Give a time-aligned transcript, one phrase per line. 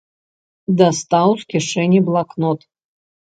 [0.79, 2.59] Дастаў з кішэні блакнот.